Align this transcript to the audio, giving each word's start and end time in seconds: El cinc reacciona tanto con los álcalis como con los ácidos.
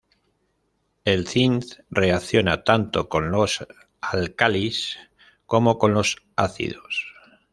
El 1.05 1.27
cinc 1.27 1.63
reacciona 1.93 2.63
tanto 2.63 3.07
con 3.07 3.29
los 3.29 3.59
álcalis 4.01 4.97
como 5.45 5.77
con 5.77 5.93
los 5.93 6.23
ácidos. 6.35 7.05